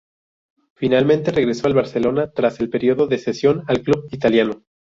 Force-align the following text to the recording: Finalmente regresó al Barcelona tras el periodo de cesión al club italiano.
Finalmente 0.73 1.29
regresó 1.29 1.67
al 1.67 1.75
Barcelona 1.75 2.31
tras 2.31 2.59
el 2.59 2.71
periodo 2.71 3.05
de 3.05 3.19
cesión 3.19 3.63
al 3.67 3.81
club 3.83 4.07
italiano. 4.09 4.63